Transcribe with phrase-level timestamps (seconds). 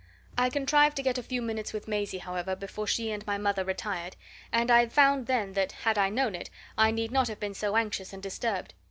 [0.35, 3.63] I contrived to get a few minutes with Maisie, however, before she and my mother
[3.63, 4.15] retired,
[4.51, 7.75] and I found then that, had I known it, I need not have been so
[7.75, 8.73] anxious and disturbed.